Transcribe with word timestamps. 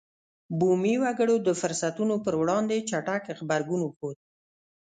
بومي 0.59 0.95
وګړو 1.03 1.35
د 1.47 1.49
فرصتونو 1.61 2.15
پر 2.25 2.33
وړاندې 2.41 2.85
چټک 2.89 3.23
غبرګون 3.39 3.81
وښود. 3.83 4.17